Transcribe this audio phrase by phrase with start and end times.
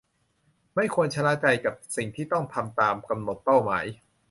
[0.75, 3.85] ไม่ควรชะล่าใจกับสิ่งที่ต้องทำตามกำหนดเป้าหมาย